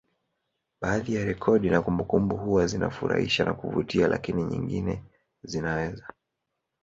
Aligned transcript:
Baadhi 0.81 1.15
ya 1.15 1.25
rekodi 1.25 1.69
na 1.69 1.81
kumbukumbu 1.81 2.37
huwa 2.37 2.67
zinafurahisha 2.67 3.45
na 3.45 3.53
kuvutia 3.53 4.07
lakini 4.07 4.43
nyingine 4.43 5.03
zinaweza 5.43 6.07